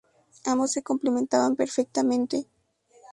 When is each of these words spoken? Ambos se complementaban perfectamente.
Ambos 0.45 0.71
se 0.71 0.81
complementaban 0.81 1.55
perfectamente. 1.55 2.47